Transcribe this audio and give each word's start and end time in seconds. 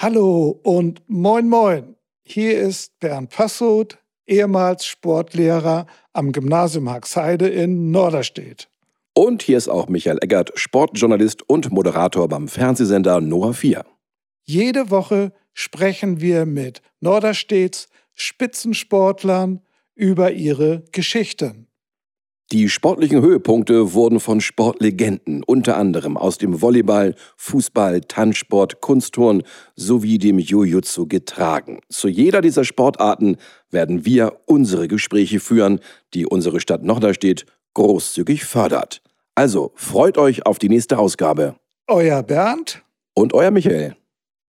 Hallo 0.00 0.60
und 0.62 1.02
moin 1.08 1.48
moin. 1.48 1.96
Hier 2.22 2.60
ist 2.60 2.96
Bernd 3.00 3.30
Passoth, 3.30 3.98
ehemals 4.28 4.86
Sportlehrer 4.86 5.86
am 6.12 6.30
Gymnasium 6.30 6.88
Haxheide 6.88 7.48
in 7.48 7.90
Norderstedt. 7.90 8.68
Und 9.12 9.42
hier 9.42 9.58
ist 9.58 9.66
auch 9.66 9.88
Michael 9.88 10.20
Eggert, 10.22 10.52
Sportjournalist 10.54 11.42
und 11.48 11.72
Moderator 11.72 12.28
beim 12.28 12.46
Fernsehsender 12.46 13.20
Noah 13.20 13.54
4. 13.54 13.84
Jede 14.44 14.90
Woche 14.90 15.32
sprechen 15.52 16.20
wir 16.20 16.46
mit 16.46 16.80
Norderstedts 17.00 17.88
Spitzensportlern 18.14 19.62
über 19.96 20.30
ihre 20.30 20.84
Geschichten. 20.92 21.67
Die 22.50 22.70
sportlichen 22.70 23.20
Höhepunkte 23.20 23.92
wurden 23.92 24.20
von 24.20 24.40
Sportlegenden, 24.40 25.42
unter 25.44 25.76
anderem 25.76 26.16
aus 26.16 26.38
dem 26.38 26.62
Volleyball, 26.62 27.14
Fußball, 27.36 28.00
Tanzsport, 28.00 28.80
Kunstturn 28.80 29.42
sowie 29.76 30.16
dem 30.16 30.38
Jujutsu 30.38 31.06
getragen. 31.06 31.80
Zu 31.90 32.08
jeder 32.08 32.40
dieser 32.40 32.64
Sportarten 32.64 33.36
werden 33.70 34.06
wir 34.06 34.40
unsere 34.46 34.88
Gespräche 34.88 35.40
führen, 35.40 35.80
die 36.14 36.24
unsere 36.24 36.60
Stadt 36.60 36.82
Norderstedt 36.82 37.44
großzügig 37.74 38.46
fördert. 38.46 39.02
Also 39.34 39.72
freut 39.74 40.16
euch 40.16 40.46
auf 40.46 40.58
die 40.58 40.70
nächste 40.70 40.98
Ausgabe. 40.98 41.56
Euer 41.86 42.22
Bernd 42.22 42.82
und 43.12 43.34
euer 43.34 43.50
Michael. 43.50 43.94